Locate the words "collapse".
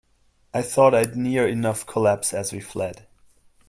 1.85-2.33